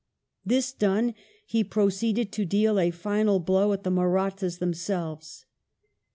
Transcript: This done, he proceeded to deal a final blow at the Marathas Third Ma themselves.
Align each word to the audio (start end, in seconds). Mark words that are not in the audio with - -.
This 0.43 0.71
done, 0.73 1.13
he 1.45 1.63
proceeded 1.63 2.31
to 2.31 2.43
deal 2.43 2.79
a 2.79 2.89
final 2.89 3.39
blow 3.39 3.71
at 3.71 3.83
the 3.83 3.91
Marathas 3.91 4.55
Third 4.57 4.61
Ma 4.61 4.65
themselves. 4.65 5.45